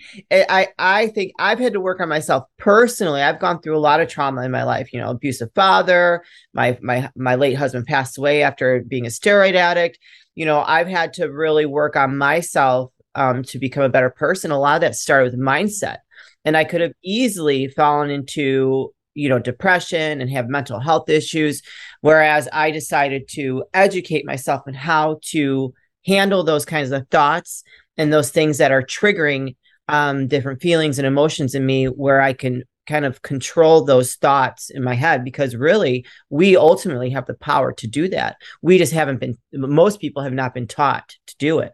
I 0.48 0.68
I 0.78 1.06
think 1.08 1.32
I've 1.38 1.58
had 1.58 1.72
to 1.72 1.80
work 1.80 2.00
on 2.00 2.08
myself 2.08 2.44
personally. 2.58 3.20
I've 3.22 3.40
gone 3.40 3.60
through 3.60 3.76
a 3.76 3.80
lot 3.80 4.00
of 4.00 4.08
trauma 4.08 4.42
in 4.42 4.50
my 4.50 4.62
life. 4.64 4.92
You 4.92 5.00
know, 5.00 5.10
abusive 5.10 5.50
father. 5.54 6.22
My 6.52 6.78
my 6.82 7.10
my 7.16 7.34
late 7.34 7.54
husband 7.54 7.86
passed 7.86 8.18
away 8.18 8.42
after 8.42 8.82
being 8.86 9.06
a 9.06 9.10
steroid 9.10 9.54
addict. 9.54 9.98
You 10.36 10.46
know, 10.46 10.62
I've 10.66 10.88
had 10.88 11.12
to 11.14 11.26
really 11.26 11.66
work 11.66 11.96
on 11.96 12.16
myself 12.16 12.92
um, 13.14 13.42
to 13.44 13.58
become 13.58 13.82
a 13.84 13.88
better 13.88 14.10
person. 14.10 14.50
A 14.50 14.58
lot 14.58 14.76
of 14.76 14.80
that 14.82 14.94
started 14.96 15.32
with 15.32 15.40
mindset, 15.40 15.98
and 16.44 16.56
I 16.56 16.64
could 16.64 16.80
have 16.80 16.92
easily 17.02 17.68
fallen 17.68 18.10
into 18.10 18.92
you 19.14 19.28
know 19.28 19.38
depression 19.38 20.20
and 20.20 20.30
have 20.30 20.48
mental 20.48 20.80
health 20.80 21.08
issues 21.08 21.62
Whereas 22.04 22.50
I 22.52 22.70
decided 22.70 23.28
to 23.28 23.64
educate 23.72 24.26
myself 24.26 24.64
on 24.66 24.74
how 24.74 25.20
to 25.30 25.72
handle 26.06 26.44
those 26.44 26.66
kinds 26.66 26.90
of 26.90 27.08
thoughts 27.08 27.64
and 27.96 28.12
those 28.12 28.28
things 28.30 28.58
that 28.58 28.72
are 28.72 28.82
triggering 28.82 29.56
um, 29.88 30.28
different 30.28 30.60
feelings 30.60 30.98
and 30.98 31.06
emotions 31.06 31.54
in 31.54 31.64
me, 31.64 31.86
where 31.86 32.20
I 32.20 32.34
can 32.34 32.64
kind 32.86 33.06
of 33.06 33.22
control 33.22 33.86
those 33.86 34.16
thoughts 34.16 34.68
in 34.68 34.84
my 34.84 34.92
head 34.92 35.24
because 35.24 35.56
really 35.56 36.04
we 36.28 36.58
ultimately 36.58 37.08
have 37.08 37.24
the 37.24 37.32
power 37.32 37.72
to 37.72 37.86
do 37.86 38.06
that. 38.08 38.36
We 38.60 38.76
just 38.76 38.92
haven't 38.92 39.20
been 39.20 39.38
most 39.50 39.98
people 39.98 40.22
have 40.22 40.34
not 40.34 40.52
been 40.52 40.66
taught 40.66 41.16
to 41.28 41.36
do 41.38 41.60
it. 41.60 41.72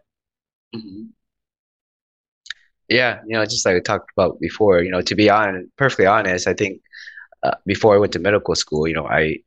Mm-hmm. 0.73 1.07
Yeah, 2.87 3.19
you 3.27 3.33
know, 3.33 3.43
just 3.43 3.65
like 3.65 3.75
I 3.75 3.79
talked 3.81 4.11
about 4.15 4.39
before, 4.39 4.81
you 4.81 4.91
know, 4.91 5.01
to 5.01 5.15
be 5.15 5.29
on 5.29 5.69
perfectly 5.75 6.05
honest, 6.05 6.47
I 6.47 6.53
think 6.53 6.81
uh, 7.43 7.55
before 7.65 7.95
I 7.95 7.99
went 7.99 8.13
to 8.13 8.19
medical 8.19 8.55
school, 8.55 8.87
you 8.87 8.93
know, 8.93 9.07
I 9.07 9.37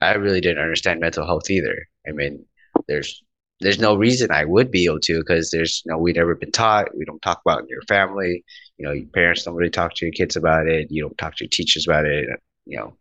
I 0.00 0.14
really 0.14 0.40
didn't 0.40 0.62
understand 0.62 1.00
mental 1.00 1.26
health 1.26 1.50
either. 1.50 1.86
I 2.08 2.12
mean, 2.12 2.44
there's 2.88 3.22
there's 3.60 3.78
no 3.78 3.94
reason 3.94 4.30
I 4.32 4.44
would 4.44 4.70
be 4.70 4.86
able 4.86 5.00
to 5.00 5.18
because 5.20 5.50
there's 5.50 5.82
you 5.84 5.92
know 5.92 5.98
we've 5.98 6.16
never 6.16 6.34
been 6.34 6.52
taught. 6.52 6.96
We 6.96 7.04
don't 7.04 7.22
talk 7.22 7.40
about 7.44 7.60
in 7.62 7.68
your 7.68 7.82
family. 7.82 8.44
You 8.78 8.86
know, 8.86 8.92
your 8.92 9.06
parents 9.08 9.44
don't 9.44 9.54
really 9.54 9.70
talk 9.70 9.94
to 9.94 10.06
your 10.06 10.12
kids 10.12 10.36
about 10.36 10.66
it. 10.68 10.88
You 10.90 11.02
don't 11.02 11.18
talk 11.18 11.36
to 11.36 11.44
your 11.44 11.50
teachers 11.50 11.86
about 11.86 12.06
it. 12.06 12.28
You 12.66 12.78
know, 12.78 12.96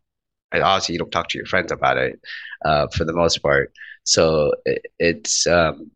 and 0.52 0.64
obviously 0.64 0.94
you 0.94 1.00
don't 1.00 1.12
talk 1.12 1.30
to 1.30 1.38
your 1.38 1.48
friends 1.48 1.72
about 1.72 1.98
it 1.98 2.20
uh, 2.66 2.88
for 2.88 3.06
the 3.06 3.14
most 3.14 3.42
part. 3.42 3.72
So 4.04 4.54
it, 4.66 4.86
it's 5.00 5.48
um, 5.48 5.92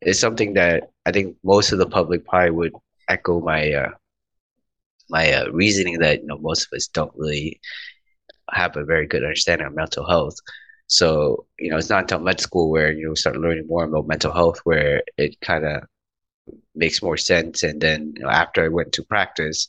it's 0.00 0.20
something 0.20 0.54
that 0.54 0.90
I 1.06 1.12
think 1.12 1.36
most 1.44 1.72
of 1.72 1.78
the 1.78 1.86
public 1.86 2.24
probably 2.26 2.50
would 2.50 2.72
echo 3.08 3.40
my 3.40 3.72
uh, 3.72 3.90
my 5.08 5.32
uh, 5.32 5.50
reasoning 5.50 5.98
that 6.00 6.20
you 6.22 6.26
know 6.26 6.38
most 6.38 6.66
of 6.66 6.76
us 6.76 6.88
don't 6.88 7.12
really 7.16 7.60
have 8.52 8.76
a 8.76 8.84
very 8.84 9.06
good 9.06 9.24
understanding 9.24 9.66
of 9.66 9.74
mental 9.74 10.06
health. 10.06 10.36
So 10.88 11.46
you 11.58 11.70
know, 11.70 11.78
it's 11.78 11.90
not 11.90 12.02
until 12.02 12.20
med 12.20 12.40
school 12.40 12.70
where 12.70 12.92
you 12.92 13.14
start 13.16 13.36
learning 13.36 13.66
more 13.66 13.84
about 13.84 14.06
mental 14.06 14.32
health 14.32 14.60
where 14.64 15.02
it 15.16 15.40
kind 15.40 15.64
of 15.64 15.82
makes 16.74 17.02
more 17.02 17.16
sense. 17.16 17.62
And 17.62 17.80
then 17.80 18.14
you 18.16 18.22
know, 18.22 18.30
after 18.30 18.64
I 18.64 18.68
went 18.68 18.92
to 18.92 19.02
practice 19.02 19.68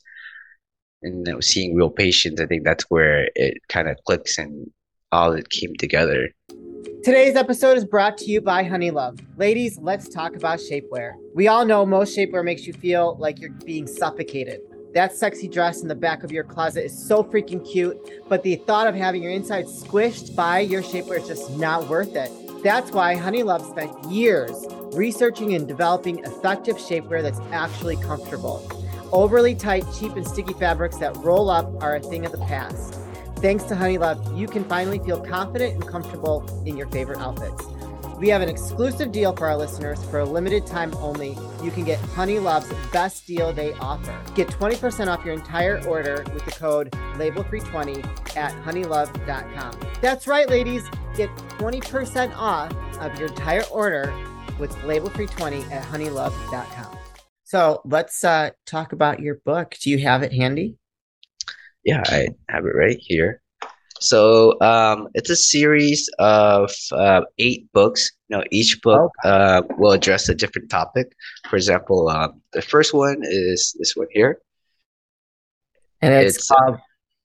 and 1.01 1.25
you 1.25 1.33
know, 1.33 1.39
seeing 1.39 1.75
real 1.75 1.89
patients, 1.89 2.41
I 2.41 2.45
think 2.45 2.63
that's 2.63 2.85
where 2.89 3.29
it 3.35 3.57
kind 3.69 3.87
of 3.87 3.97
clicks 4.05 4.37
and 4.37 4.69
all 5.11 5.31
it 5.33 5.49
came 5.49 5.75
together. 5.75 6.29
Today's 7.03 7.35
episode 7.35 7.77
is 7.77 7.85
brought 7.85 8.17
to 8.17 8.25
you 8.25 8.41
by 8.41 8.63
Honeylove. 8.63 9.21
Ladies, 9.37 9.77
let's 9.77 10.09
talk 10.09 10.35
about 10.35 10.59
shapewear. 10.59 11.13
We 11.33 11.47
all 11.47 11.63
know 11.63 11.85
most 11.85 12.17
shapewear 12.17 12.43
makes 12.43 12.67
you 12.67 12.73
feel 12.73 13.15
like 13.17 13.39
you're 13.39 13.51
being 13.51 13.87
suffocated. 13.87 14.59
That 14.97 15.15
sexy 15.15 15.47
dress 15.47 15.83
in 15.83 15.87
the 15.87 15.93
back 15.93 16.23
of 16.23 16.31
your 16.31 16.43
closet 16.43 16.85
is 16.85 17.07
so 17.07 17.23
freaking 17.23 17.63
cute, 17.63 17.99
but 18.27 18.41
the 18.41 18.55
thought 18.55 18.87
of 18.87 18.95
having 18.95 19.21
your 19.21 19.31
insides 19.31 19.83
squished 19.83 20.35
by 20.35 20.61
your 20.61 20.81
shapewear 20.81 21.19
is 21.19 21.27
just 21.27 21.51
not 21.51 21.87
worth 21.87 22.15
it. 22.15 22.31
That's 22.63 22.89
why 22.89 23.13
Honeylove 23.13 23.69
spent 23.69 24.11
years 24.11 24.65
researching 24.93 25.53
and 25.53 25.67
developing 25.67 26.17
effective 26.25 26.77
shapewear 26.77 27.21
that's 27.21 27.39
actually 27.51 27.97
comfortable. 27.97 28.67
Overly 29.11 29.53
tight, 29.53 29.85
cheap, 29.99 30.15
and 30.15 30.27
sticky 30.27 30.53
fabrics 30.53 30.97
that 30.97 31.15
roll 31.17 31.51
up 31.51 31.71
are 31.83 31.97
a 31.97 31.99
thing 31.99 32.25
of 32.25 32.31
the 32.31 32.39
past. 32.39 32.95
Thanks 33.35 33.65
to 33.65 33.75
Honeylove, 33.75 34.35
you 34.35 34.47
can 34.47 34.63
finally 34.63 34.97
feel 34.97 35.21
confident 35.21 35.75
and 35.75 35.87
comfortable 35.87 36.43
in 36.65 36.75
your 36.75 36.87
favorite 36.87 37.19
outfits. 37.19 37.63
We 38.17 38.29
have 38.29 38.41
an 38.41 38.49
exclusive 38.49 39.11
deal 39.11 39.35
for 39.35 39.45
our 39.47 39.55
listeners 39.55 40.03
for 40.05 40.19
a 40.19 40.25
limited 40.25 40.65
time 40.65 40.93
only. 40.95 41.37
You 41.61 41.69
can 41.69 41.83
get 41.83 41.99
Honeylove's 41.99 42.71
best 42.91 43.27
deal 43.27 43.53
they 43.53 43.73
offer. 43.73 44.19
Get 44.33 44.47
20% 44.47 45.07
off 45.07 45.23
your 45.23 45.35
entire 45.35 45.83
order 45.85 46.25
with 46.33 46.43
the 46.43 46.51
code 46.51 46.91
labelfree20 47.15 48.35
at 48.35 48.53
honeylove.com. 48.63 49.79
That's 50.01 50.25
right, 50.25 50.49
ladies. 50.49 50.83
Get 51.15 51.29
20% 51.59 52.35
off 52.35 52.73
of 52.99 53.19
your 53.19 53.27
entire 53.27 53.63
order 53.65 54.11
with 54.57 54.71
labelfree20 54.77 55.69
at 55.71 55.83
honeylove.com. 55.83 56.97
So 57.43 57.81
let's 57.85 58.23
uh, 58.23 58.49
talk 58.65 58.93
about 58.93 59.19
your 59.19 59.35
book. 59.45 59.75
Do 59.79 59.91
you 59.91 59.99
have 59.99 60.23
it 60.23 60.33
handy? 60.33 60.77
Yeah, 61.83 62.03
I 62.05 62.29
have 62.49 62.65
it 62.65 62.75
right 62.75 62.97
here. 62.99 63.41
So 63.99 64.59
um, 64.61 65.07
it's 65.13 65.29
a 65.29 65.35
series 65.35 66.09
of 66.19 66.71
uh, 66.91 67.21
eight 67.39 67.71
books. 67.73 68.11
You 68.29 68.37
know, 68.37 68.43
each 68.51 68.79
book 68.81 69.11
okay. 69.25 69.29
uh, 69.29 69.61
will 69.77 69.91
address 69.91 70.29
a 70.29 70.35
different 70.35 70.69
topic. 70.69 71.13
For 71.49 71.55
example, 71.55 72.09
um, 72.09 72.41
the 72.53 72.61
first 72.61 72.93
one 72.93 73.21
is 73.23 73.75
this 73.79 73.95
one 73.95 74.07
here, 74.11 74.39
and 76.01 76.13
it's, 76.13 76.37
it's 76.37 76.47
called 76.47 76.79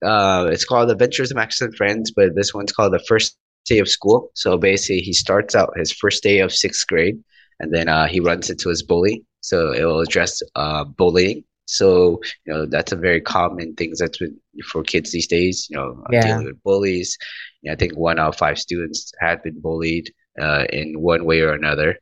uh, 0.04 0.48
it's 0.50 0.64
called 0.64 0.90
Adventures 0.90 1.30
of 1.30 1.36
Max 1.36 1.60
and 1.60 1.74
Friends, 1.76 2.10
but 2.10 2.34
this 2.34 2.54
one's 2.54 2.72
called 2.72 2.92
the 2.92 3.04
first 3.06 3.36
day 3.66 3.78
of 3.78 3.88
school. 3.88 4.30
So 4.34 4.56
basically, 4.56 5.00
he 5.00 5.12
starts 5.12 5.54
out 5.54 5.76
his 5.76 5.92
first 5.92 6.22
day 6.22 6.38
of 6.40 6.52
sixth 6.52 6.86
grade, 6.86 7.22
and 7.60 7.72
then 7.72 7.88
uh, 7.88 8.06
he 8.06 8.20
runs 8.20 8.50
into 8.50 8.68
his 8.68 8.82
bully. 8.82 9.24
So 9.40 9.72
it 9.72 9.84
will 9.84 10.00
address 10.00 10.40
uh, 10.54 10.84
bullying 10.84 11.44
so 11.66 12.20
you 12.46 12.52
know 12.52 12.66
that's 12.66 12.92
a 12.92 12.96
very 12.96 13.20
common 13.20 13.74
thing 13.74 13.92
that's 13.98 14.20
with, 14.20 14.32
for 14.70 14.82
kids 14.82 15.12
these 15.12 15.26
days. 15.26 15.68
You 15.70 15.76
know, 15.76 16.04
yeah. 16.10 16.26
dealing 16.26 16.46
with 16.46 16.62
bullies. 16.62 17.16
You 17.62 17.70
know, 17.70 17.74
I 17.74 17.76
think 17.76 17.96
one 17.96 18.18
out 18.18 18.28
of 18.28 18.36
five 18.36 18.58
students 18.58 19.12
had 19.20 19.42
been 19.42 19.60
bullied 19.60 20.12
uh, 20.40 20.64
in 20.72 21.00
one 21.00 21.24
way 21.24 21.40
or 21.40 21.52
another. 21.52 21.98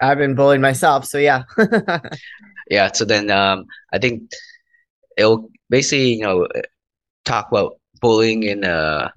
I've 0.00 0.18
been 0.18 0.34
bullied 0.34 0.60
myself, 0.60 1.06
so 1.06 1.18
yeah. 1.18 1.44
yeah. 2.70 2.92
So 2.92 3.04
then 3.04 3.30
um, 3.30 3.66
I 3.92 3.98
think 3.98 4.30
it'll 5.16 5.50
basically 5.70 6.14
you 6.14 6.24
know 6.24 6.48
talk 7.24 7.48
about 7.50 7.78
bullying 8.00 8.42
in 8.42 8.64
a 8.64 9.12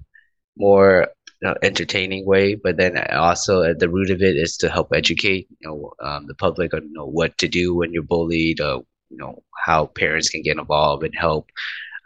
more 0.56 1.08
you 1.42 1.48
know, 1.48 1.54
entertaining 1.62 2.26
way, 2.26 2.54
but 2.54 2.76
then 2.76 2.98
also 3.12 3.62
at 3.62 3.78
the 3.78 3.88
root 3.88 4.10
of 4.10 4.20
it 4.20 4.36
is 4.36 4.56
to 4.58 4.70
help 4.70 4.92
educate 4.94 5.48
you 5.60 5.68
know 5.68 5.92
um, 6.02 6.26
the 6.26 6.34
public 6.34 6.74
on 6.74 6.82
you 6.82 6.92
know 6.92 7.06
what 7.06 7.36
to 7.38 7.48
do 7.48 7.74
when 7.74 7.92
you're 7.92 8.02
bullied, 8.02 8.60
uh, 8.60 8.80
you 9.10 9.16
know 9.16 9.42
how 9.66 9.86
parents 9.86 10.28
can 10.30 10.42
get 10.42 10.58
involved 10.58 11.04
and 11.04 11.14
help. 11.16 11.50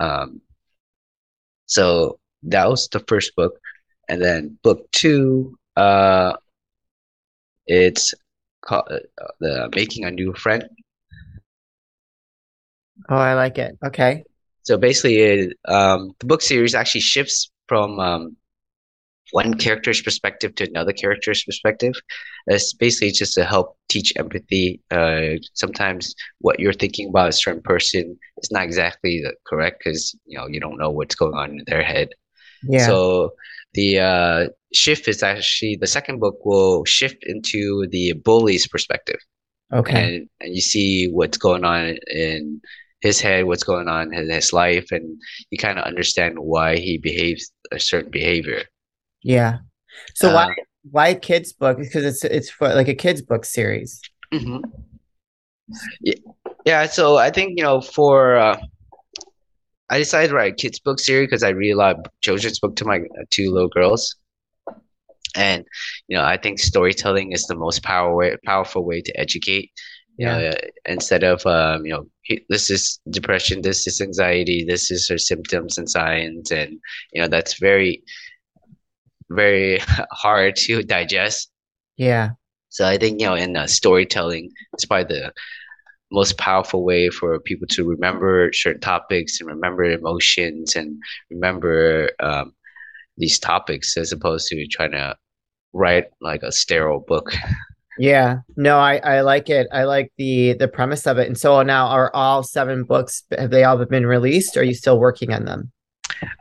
Um, 0.01 0.41
so 1.67 2.19
that 2.45 2.69
was 2.69 2.89
the 2.89 3.01
first 3.01 3.37
book, 3.37 3.59
and 4.09 4.21
then 4.21 4.59
book 4.63 4.91
two, 4.93 5.57
uh, 5.77 6.35
it's 7.67 8.15
called 8.63 8.89
uh, 8.91 9.27
the 9.41 9.71
Making 9.75 10.05
a 10.05 10.11
New 10.11 10.35
Friend. 10.35 10.65
Oh, 13.09 13.17
I 13.17 13.35
like 13.35 13.59
it. 13.59 13.77
Okay. 13.85 14.25
So 14.63 14.79
basically, 14.79 15.19
it, 15.19 15.59
um, 15.67 16.13
the 16.21 16.27
book 16.27 16.41
series 16.41 16.75
actually 16.75 17.03
shifts 17.03 17.51
from 17.69 17.99
um, 18.01 18.37
one 19.33 19.55
character's 19.55 20.03
perspective 20.03 20.55
to 20.55 20.69
another 20.69 20.93
character's 20.93 21.45
perspective. 21.45 21.95
It's 22.47 22.73
basically 22.73 23.13
just 23.13 23.35
to 23.35 23.45
help 23.45 23.77
teach 23.89 24.13
empathy. 24.17 24.81
Uh, 24.91 25.39
sometimes 25.55 26.15
what 26.41 26.61
you're 26.61 26.73
thinking 26.73 27.09
about 27.09 27.31
a 27.31 27.33
certain 27.33 27.63
person 27.63 28.19
is 28.39 28.51
not 28.51 28.65
exactly 28.65 29.25
correct 29.47 29.83
because 29.85 30.15
you 30.27 30.39
know 30.39 30.47
you 30.47 30.61
don't 30.61 30.79
know 30.79 30.91
what's 30.91 31.15
going 31.15 31.35
on 31.35 31.51
in 31.51 31.65
their 31.67 31.83
head. 31.83 32.11
Yeah. 32.63 32.87
So 32.87 33.33
the 33.75 34.01
uh, 34.01 34.49
shift 34.73 35.09
is 35.09 35.23
actually 35.23 35.77
the 35.77 35.87
second 35.87 36.21
book 36.21 36.45
will 36.45 36.85
shift 36.85 37.25
into 37.25 37.87
the 37.91 38.13
bully's 38.13 38.67
perspective. 38.67 39.21
Okay. 39.73 40.17
And 40.17 40.29
and 40.41 40.55
you 40.55 40.61
see 40.61 41.09
what's 41.09 41.39
going 41.39 41.65
on 41.65 41.97
in 42.07 42.61
his 43.01 43.21
head, 43.21 43.45
what's 43.45 43.65
going 43.65 43.89
on 43.89 44.15
in 44.15 44.31
his 44.31 44.53
life, 44.53 44.91
and 44.91 45.21
you 45.51 45.59
kind 45.59 45.79
of 45.79 45.85
understand 45.85 46.39
why 46.39 46.77
he 46.77 46.99
behaves 46.99 47.51
a 47.73 47.79
certain 47.79 48.11
behavior. 48.11 48.65
Yeah. 49.25 49.59
So 50.15 50.31
uh, 50.31 50.35
why 50.35 50.55
why 50.91 51.15
kids 51.15 51.53
book? 51.53 51.79
Because 51.79 52.05
it's 52.05 52.23
it's 52.25 52.51
for 52.51 52.73
like 52.73 52.89
a 52.89 52.95
kids 52.95 53.23
book 53.23 53.45
series. 53.45 54.01
Mm-hmm. 54.33 54.59
Yeah, 56.01 56.15
yeah. 56.65 56.87
So 56.87 57.17
I 57.17 57.31
think 57.31 57.55
you 57.57 57.65
know 57.65 57.81
for 57.81 58.37
uh, 58.37 58.61
I 59.91 59.99
decided 59.99 60.29
to 60.29 60.35
write 60.35 60.53
a 60.53 60.57
kids 60.57 60.79
book 60.79 61.01
series 61.01 61.27
because 61.27 61.43
I 61.43 61.49
read 61.49 61.73
a 61.73 61.77
lot 61.77 61.99
of 61.99 62.07
children's 62.21 62.61
book 62.61 62.77
to 62.77 62.85
my 62.85 62.99
uh, 62.99 63.25
two 63.31 63.51
little 63.51 63.71
girls, 63.71 64.15
and 65.35 65.65
you 66.07 66.17
know 66.17 66.25
I 66.25 66.37
think 66.37 66.59
storytelling 66.59 67.33
is 67.33 67.47
the 67.47 67.57
most 67.57 67.83
power 67.83 68.15
way, 68.15 68.37
powerful 68.45 68.85
way 68.85 69.01
to 69.01 69.21
educate. 69.21 69.73
Yeah. 70.17 70.37
Uh, 70.37 70.55
instead 70.87 71.25
of 71.25 71.45
um, 71.47 71.87
you 71.87 71.93
know 71.93 72.07
this 72.51 72.71
is 72.71 73.01
depression, 73.11 73.63
this 73.63 73.87
is 73.87 74.01
anxiety, 74.01 74.65
this 74.69 74.91
is 74.91 75.09
her 75.09 75.19
symptoms 75.19 75.79
and 75.79 75.89
signs, 75.89 76.53
and 76.53 76.79
you 77.13 77.23
know 77.23 77.29
that's 77.29 77.59
very 77.59 78.03
very 79.31 79.79
hard 80.11 80.57
to 80.57 80.83
digest. 80.83 81.51
Yeah. 81.97 82.31
So 82.69 82.87
I 82.87 82.99
think 82.99 83.21
you 83.21 83.27
know, 83.27 83.35
in 83.35 83.57
uh, 83.57 83.67
storytelling, 83.67 84.51
it's 84.73 84.85
probably 84.85 85.17
the 85.17 85.33
most 86.11 86.39
powerful 86.39 86.85
way 86.85 87.09
for 87.11 87.39
people 87.41 87.67
to 87.69 87.85
remember 87.85 88.53
certain 88.53 88.81
topics 88.81 89.41
and 89.41 89.49
remember 89.49 89.85
emotions 89.85 90.77
and 90.77 90.97
remember 91.31 92.11
um, 92.21 92.53
these 93.17 93.39
topics 93.39 93.97
as 93.97 94.13
opposed 94.13 94.49
to 94.49 94.67
trying 94.69 94.93
to 94.93 95.17
write 95.73 96.07
like 96.21 96.43
a 96.43 96.53
sterile 96.53 97.05
book. 97.07 97.33
Yeah, 97.99 98.39
no, 98.57 98.79
I 98.79 98.97
I 98.97 99.21
like 99.21 99.49
it. 99.51 99.69
I 99.73 99.85
like 99.85 100.13
the 100.19 100.55
the 100.55 100.69
premise 100.69 101.07
of 101.07 101.19
it. 101.19 101.29
And 101.29 101.39
so 101.39 101.63
now, 101.63 101.87
are 101.87 102.11
all 102.13 102.43
seven 102.43 102.85
books 102.85 103.23
have 103.37 103.51
they 103.51 103.65
all 103.65 103.85
been 103.85 104.07
released? 104.07 104.57
Or 104.57 104.61
are 104.61 104.65
you 104.65 104.75
still 104.75 104.99
working 104.99 105.33
on 105.33 105.45
them? 105.45 105.71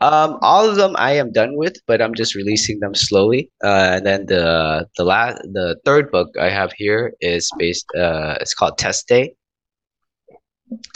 Um, 0.01 0.38
all 0.42 0.70
of 0.70 0.75
them 0.75 0.96
I 0.98 1.13
am 1.13 1.32
done 1.32 1.56
with, 1.58 1.75
but 1.88 2.01
I'm 2.01 2.13
just 2.13 2.36
releasing 2.36 2.80
them 2.80 2.96
slowly. 2.96 3.51
Uh, 3.63 3.98
and 3.98 4.06
then 4.06 4.25
the 4.27 4.88
the 4.98 5.03
last 5.03 5.42
the 5.53 5.77
third 5.86 6.12
book 6.12 6.30
I 6.39 6.50
have 6.50 6.74
here 6.74 7.13
is 7.22 7.50
based. 7.58 7.86
Uh, 7.96 8.38
it's 8.42 8.53
called 8.53 8.77
Test 8.77 9.08
Day. 9.08 9.36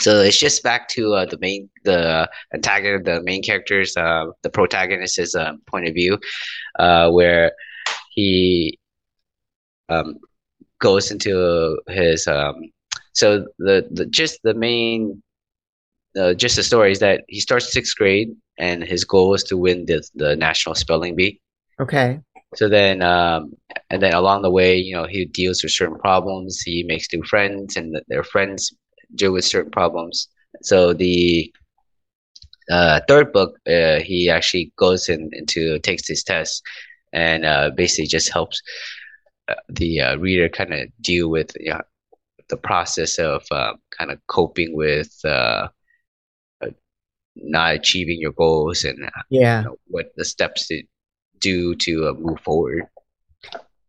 so 0.00 0.20
it's 0.20 0.38
just 0.38 0.62
back 0.62 0.88
to 0.88 1.14
uh, 1.14 1.26
the 1.26 1.38
main 1.38 1.68
the 1.84 2.28
antagonist 2.54 3.04
the 3.04 3.22
main 3.22 3.42
character's 3.42 3.96
uh, 3.96 4.26
the 4.42 4.50
protagonist's 4.50 5.34
uh, 5.34 5.52
point 5.66 5.86
of 5.86 5.94
view 5.94 6.18
uh, 6.78 7.10
where 7.10 7.52
he 8.10 8.78
um, 9.88 10.18
goes 10.80 11.10
into 11.10 11.78
his 11.88 12.26
um, 12.26 12.56
so 13.12 13.46
the, 13.58 13.86
the 13.90 14.06
just 14.06 14.40
the 14.42 14.54
main 14.54 15.22
uh, 16.16 16.34
just 16.34 16.56
the 16.56 16.62
story 16.62 16.92
is 16.92 16.98
that 17.00 17.24
he 17.28 17.40
starts 17.40 17.72
sixth 17.72 17.96
grade 17.96 18.30
and 18.58 18.82
his 18.82 19.04
goal 19.04 19.34
is 19.34 19.44
to 19.44 19.56
win 19.56 19.86
the 19.86 20.02
the 20.14 20.36
national 20.36 20.74
spelling 20.74 21.16
bee. 21.16 21.40
Okay. 21.80 22.20
so 22.54 22.68
then 22.68 23.02
um, 23.02 23.52
and 23.90 24.02
then 24.02 24.14
along 24.14 24.42
the 24.42 24.50
way 24.50 24.76
you 24.76 24.94
know 24.94 25.06
he 25.06 25.24
deals 25.26 25.62
with 25.62 25.72
certain 25.72 25.98
problems. 25.98 26.60
He 26.60 26.82
makes 26.82 27.12
new 27.12 27.22
friends 27.22 27.76
and 27.76 28.00
their 28.08 28.24
friends 28.24 28.72
deal 29.14 29.32
with 29.32 29.44
certain 29.44 29.70
problems. 29.70 30.28
So 30.62 30.92
the 30.92 31.52
uh, 32.70 33.00
third 33.08 33.32
book 33.32 33.58
uh, 33.66 34.00
he 34.00 34.28
actually 34.30 34.72
goes 34.76 35.08
in 35.08 35.30
into 35.32 35.78
takes 35.80 36.06
his 36.06 36.22
test 36.22 36.62
and 37.12 37.44
uh, 37.44 37.70
basically 37.74 38.06
just 38.06 38.32
helps 38.32 38.60
uh, 39.48 39.54
the 39.70 40.00
uh, 40.00 40.16
reader 40.18 40.48
kind 40.48 40.74
of 40.74 40.88
deal 41.00 41.30
with 41.30 41.52
you 41.58 41.70
know, 41.70 41.80
the 42.48 42.56
process 42.56 43.18
of 43.18 43.44
uh, 43.50 43.74
kind 43.96 44.10
of 44.10 44.18
coping 44.26 44.76
with 44.76 45.14
uh, 45.24 45.68
not 47.42 47.74
achieving 47.74 48.20
your 48.20 48.32
goals 48.32 48.84
and 48.84 49.04
uh, 49.04 49.10
Yeah. 49.30 49.60
you 49.60 49.64
know, 49.68 49.76
what 49.86 50.06
the 50.16 50.24
steps 50.24 50.66
to 50.68 50.82
do 51.38 51.74
to 51.76 52.08
uh, 52.08 52.12
move 52.14 52.40
forward. 52.40 52.84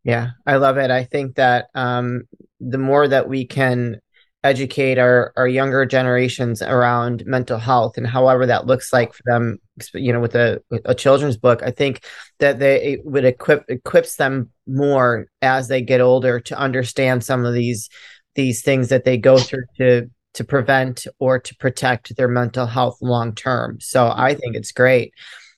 Yeah. 0.03 0.31
I 0.45 0.55
love 0.57 0.77
it. 0.77 0.91
I 0.91 1.03
think 1.03 1.35
that 1.35 1.67
um, 1.75 2.23
the 2.59 2.77
more 2.77 3.07
that 3.07 3.27
we 3.27 3.45
can 3.45 3.99
educate 4.43 4.97
our, 4.97 5.33
our 5.35 5.47
younger 5.47 5.85
generations 5.85 6.61
around 6.61 7.25
mental 7.25 7.57
health 7.57 7.97
and 7.97 8.07
however 8.07 8.45
that 8.45 8.65
looks 8.65 8.93
like 8.93 9.13
for 9.13 9.23
them, 9.25 9.57
you 9.93 10.13
know, 10.13 10.21
with 10.21 10.35
a, 10.35 10.61
a 10.85 10.95
children's 10.95 11.35
book, 11.35 11.61
I 11.61 11.71
think 11.71 12.05
that 12.39 12.59
they 12.59 12.93
it 12.93 13.05
would 13.05 13.25
equip 13.25 13.65
equips 13.67 14.15
them 14.15 14.51
more 14.65 15.27
as 15.41 15.67
they 15.67 15.81
get 15.81 15.99
older 15.99 16.39
to 16.39 16.57
understand 16.57 17.23
some 17.23 17.43
of 17.45 17.53
these 17.53 17.89
these 18.35 18.61
things 18.61 18.89
that 18.89 19.03
they 19.03 19.17
go 19.17 19.37
through 19.37 19.65
to 19.77 20.09
to 20.39 20.43
prevent 20.45 21.05
or 21.19 21.37
to 21.37 21.53
protect 21.55 22.15
their 22.15 22.29
mental 22.29 22.65
health 22.65 22.97
long 23.01 23.35
term. 23.35 23.77
So 23.81 24.09
I 24.15 24.35
think 24.35 24.55
it's 24.55 24.71
great. 24.71 25.13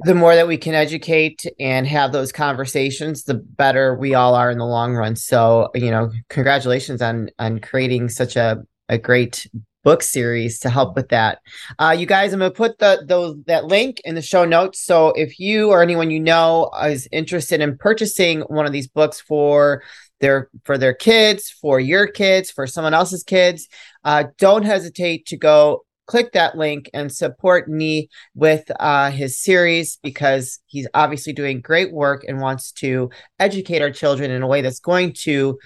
the 0.00 0.14
more 0.14 0.34
that 0.34 0.48
we 0.48 0.56
can 0.56 0.74
educate 0.74 1.44
and 1.58 1.86
have 1.86 2.12
those 2.12 2.32
conversations, 2.32 3.24
the 3.24 3.34
better 3.34 3.94
we 3.94 4.14
all 4.14 4.34
are 4.34 4.50
in 4.50 4.58
the 4.58 4.66
long 4.66 4.94
run. 4.94 5.16
So, 5.16 5.70
you 5.74 5.90
know, 5.90 6.10
congratulations 6.28 7.02
on 7.02 7.30
on 7.38 7.58
creating 7.58 8.08
such 8.08 8.36
a 8.36 8.62
a 8.88 8.98
great 8.98 9.46
book 9.82 10.02
series 10.02 10.58
to 10.60 10.70
help 10.70 10.96
with 10.96 11.08
that. 11.08 11.38
Uh, 11.78 11.94
you 11.96 12.06
guys, 12.06 12.32
I'm 12.32 12.40
gonna 12.40 12.50
put 12.50 12.78
the 12.78 13.04
those 13.06 13.36
that 13.46 13.66
link 13.66 14.00
in 14.04 14.14
the 14.14 14.22
show 14.22 14.44
notes. 14.44 14.80
So 14.80 15.10
if 15.10 15.38
you 15.38 15.70
or 15.70 15.82
anyone 15.82 16.10
you 16.10 16.20
know 16.20 16.70
is 16.84 17.08
interested 17.12 17.60
in 17.60 17.76
purchasing 17.76 18.40
one 18.42 18.66
of 18.66 18.72
these 18.72 18.88
books 18.88 19.20
for 19.20 19.82
their 20.20 20.48
for 20.64 20.78
their 20.78 20.94
kids, 20.94 21.50
for 21.50 21.80
your 21.80 22.06
kids, 22.06 22.50
for 22.50 22.66
someone 22.66 22.94
else's 22.94 23.22
kids, 23.22 23.68
uh, 24.04 24.24
don't 24.38 24.64
hesitate 24.64 25.26
to 25.26 25.36
go 25.36 25.82
click 26.06 26.32
that 26.32 26.56
link 26.56 26.90
and 26.92 27.12
support 27.12 27.68
me 27.68 28.08
with 28.34 28.68
uh, 28.80 29.12
his 29.12 29.40
series 29.40 29.98
because 30.02 30.58
he's 30.66 30.88
obviously 30.92 31.32
doing 31.32 31.60
great 31.60 31.92
work 31.92 32.24
and 32.26 32.40
wants 32.40 32.72
to 32.72 33.08
educate 33.38 33.80
our 33.80 33.92
children 33.92 34.30
in 34.30 34.42
a 34.42 34.46
way 34.46 34.60
that's 34.60 34.80
going 34.80 35.12
to 35.12 35.56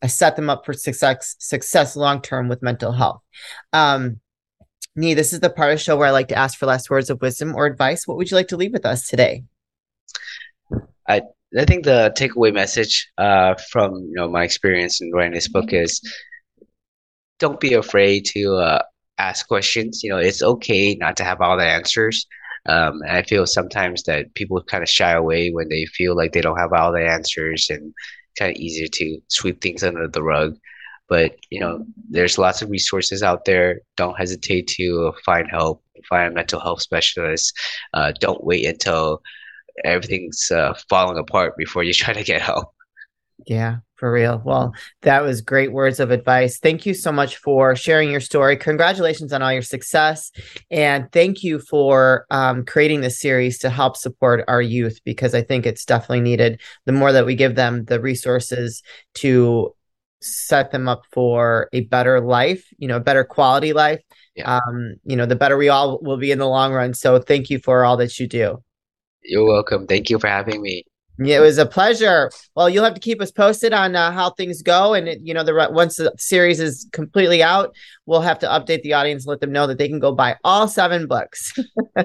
uh, 0.00 0.06
set 0.06 0.36
them 0.36 0.48
up 0.48 0.64
for 0.64 0.72
success 0.72 1.36
success 1.38 1.96
long 1.96 2.22
term 2.22 2.48
with 2.48 2.62
mental 2.62 2.92
health. 2.92 3.20
Um, 3.72 4.20
Nhi, 4.96 5.14
this 5.14 5.32
is 5.32 5.40
the 5.40 5.50
part 5.50 5.72
of 5.72 5.78
the 5.78 5.84
show 5.84 5.96
where 5.96 6.08
I 6.08 6.12
like 6.12 6.28
to 6.28 6.38
ask 6.38 6.58
for 6.58 6.66
last 6.66 6.90
words 6.90 7.10
of 7.10 7.20
wisdom 7.20 7.54
or 7.54 7.66
advice. 7.66 8.06
What 8.06 8.16
would 8.16 8.30
you 8.30 8.36
like 8.36 8.48
to 8.48 8.56
leave 8.56 8.72
with 8.72 8.86
us 8.86 9.06
today? 9.06 9.44
I 11.06 11.22
I 11.58 11.64
think 11.64 11.84
the 11.84 12.12
takeaway 12.16 12.54
message 12.54 13.10
uh, 13.18 13.54
from 13.70 13.94
you 13.94 14.14
know 14.14 14.28
my 14.28 14.44
experience 14.44 15.00
in 15.00 15.10
writing 15.12 15.34
this 15.34 15.48
book 15.48 15.72
is 15.72 16.00
don't 17.38 17.58
be 17.58 17.74
afraid 17.74 18.26
to 18.26 18.56
uh, 18.56 18.82
ask 19.18 19.48
questions. 19.48 20.02
You 20.02 20.10
know, 20.10 20.18
it's 20.18 20.42
okay 20.42 20.94
not 20.94 21.16
to 21.16 21.24
have 21.24 21.40
all 21.40 21.56
the 21.56 21.64
answers. 21.64 22.26
Um, 22.66 23.00
and 23.02 23.16
I 23.16 23.22
feel 23.22 23.46
sometimes 23.46 24.02
that 24.04 24.34
people 24.34 24.62
kind 24.62 24.82
of 24.82 24.88
shy 24.88 25.12
away 25.12 25.50
when 25.50 25.68
they 25.68 25.86
feel 25.86 26.14
like 26.14 26.32
they 26.32 26.42
don't 26.42 26.58
have 26.58 26.72
all 26.72 26.92
the 26.92 27.06
answers 27.06 27.68
and 27.70 27.94
kind 28.38 28.54
of 28.54 28.60
easier 28.60 28.86
to 28.86 29.18
sweep 29.28 29.60
things 29.60 29.82
under 29.82 30.06
the 30.08 30.22
rug. 30.22 30.56
But, 31.08 31.36
you 31.50 31.58
know, 31.60 31.84
there's 32.08 32.38
lots 32.38 32.62
of 32.62 32.70
resources 32.70 33.22
out 33.22 33.44
there. 33.44 33.80
Don't 33.96 34.18
hesitate 34.18 34.68
to 34.76 35.12
find 35.24 35.50
help, 35.50 35.82
find 36.08 36.30
a 36.30 36.34
mental 36.34 36.60
health 36.60 36.82
specialist. 36.82 37.52
Uh, 37.94 38.12
don't 38.20 38.44
wait 38.44 38.66
until 38.66 39.22
everything's 39.84 40.50
uh, 40.50 40.74
falling 40.88 41.18
apart 41.18 41.56
before 41.56 41.82
you 41.82 41.92
try 41.94 42.12
to 42.14 42.24
get 42.24 42.40
help. 42.42 42.72
Yeah, 43.46 43.78
for 43.96 44.12
real. 44.12 44.42
Well, 44.44 44.74
that 45.00 45.22
was 45.22 45.40
great 45.40 45.72
words 45.72 45.98
of 45.98 46.10
advice. 46.10 46.58
Thank 46.58 46.84
you 46.84 46.92
so 46.92 47.10
much 47.10 47.38
for 47.38 47.74
sharing 47.74 48.10
your 48.10 48.20
story. 48.20 48.54
Congratulations 48.56 49.32
on 49.32 49.40
all 49.40 49.52
your 49.52 49.62
success. 49.62 50.30
And 50.70 51.10
thank 51.10 51.42
you 51.42 51.58
for 51.58 52.26
um, 52.30 52.66
creating 52.66 53.00
this 53.00 53.18
series 53.18 53.58
to 53.60 53.70
help 53.70 53.96
support 53.96 54.44
our 54.46 54.60
youth 54.60 55.00
because 55.06 55.34
I 55.34 55.40
think 55.42 55.64
it's 55.64 55.86
definitely 55.86 56.20
needed. 56.20 56.60
The 56.84 56.92
more 56.92 57.12
that 57.12 57.24
we 57.24 57.34
give 57.34 57.54
them 57.54 57.86
the 57.86 57.98
resources 57.98 58.82
to 59.14 59.74
set 60.20 60.70
them 60.70 60.86
up 60.86 61.02
for 61.10 61.70
a 61.72 61.80
better 61.80 62.20
life, 62.20 62.62
you 62.76 62.88
know, 62.88 62.96
a 62.96 63.00
better 63.00 63.24
quality 63.24 63.72
life, 63.72 64.00
Yeah. 64.36 64.56
um, 64.56 64.96
you 65.04 65.16
know, 65.16 65.24
the 65.24 65.34
better 65.34 65.56
we 65.56 65.70
all 65.70 65.98
will 66.02 66.18
be 66.18 66.30
in 66.30 66.38
the 66.38 66.46
long 66.46 66.74
run. 66.74 66.92
So 66.92 67.18
thank 67.20 67.48
you 67.48 67.58
for 67.58 67.86
all 67.86 67.96
that 67.96 68.18
you 68.18 68.28
do. 68.28 68.62
You're 69.22 69.46
welcome. 69.46 69.86
Thank 69.86 70.10
you 70.10 70.18
for 70.18 70.28
having 70.28 70.62
me. 70.62 70.84
It 71.18 71.40
was 71.40 71.58
a 71.58 71.66
pleasure. 71.66 72.30
Well, 72.56 72.70
you'll 72.70 72.84
have 72.84 72.94
to 72.94 73.00
keep 73.00 73.20
us 73.20 73.30
posted 73.30 73.74
on 73.74 73.94
uh, 73.94 74.10
how 74.10 74.30
things 74.30 74.62
go, 74.62 74.94
and 74.94 75.26
you 75.26 75.34
know, 75.34 75.44
the 75.44 75.68
once 75.70 75.96
the 75.96 76.14
series 76.16 76.60
is 76.60 76.88
completely 76.92 77.42
out, 77.42 77.74
we'll 78.06 78.22
have 78.22 78.38
to 78.38 78.46
update 78.46 78.82
the 78.82 78.94
audience, 78.94 79.24
and 79.24 79.30
let 79.30 79.40
them 79.40 79.52
know 79.52 79.66
that 79.66 79.76
they 79.76 79.88
can 79.88 79.98
go 79.98 80.12
buy 80.12 80.36
all 80.44 80.66
seven 80.66 81.06
books. 81.06 81.52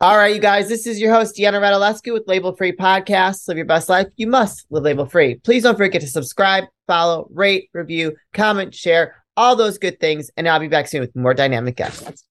all 0.00 0.16
right, 0.16 0.34
you 0.34 0.40
guys, 0.40 0.68
this 0.68 0.86
is 0.86 1.00
your 1.00 1.14
host 1.14 1.36
Deanna 1.36 1.60
Radulescu 1.60 2.12
with 2.12 2.24
Label 2.26 2.54
Free 2.54 2.72
Podcasts. 2.72 3.48
Live 3.48 3.56
your 3.56 3.64
best 3.64 3.88
life. 3.88 4.08
You 4.16 4.26
must 4.26 4.66
live 4.68 4.82
label 4.82 5.06
free. 5.06 5.36
Please 5.36 5.62
don't 5.62 5.78
forget 5.78 6.02
to 6.02 6.06
subscribe, 6.06 6.64
follow, 6.86 7.28
rate, 7.32 7.70
review, 7.72 8.14
comment, 8.34 8.74
share, 8.74 9.24
all 9.38 9.56
those 9.56 9.78
good 9.78 9.98
things, 10.00 10.30
and 10.36 10.46
I'll 10.46 10.60
be 10.60 10.68
back 10.68 10.86
soon 10.86 11.00
with 11.00 11.16
more 11.16 11.32
dynamic 11.32 11.76
guests. 11.76 12.24